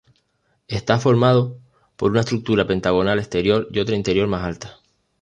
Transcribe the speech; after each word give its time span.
Está 0.67 0.97
formado 0.97 1.59
por 1.95 2.09
una 2.09 2.21
estructura 2.21 2.65
pentagonal 2.65 3.19
exterior 3.19 3.67
y 3.71 3.77
otra 3.77 3.95
interior 3.95 4.27
más 4.27 4.41
alta. 4.41 4.79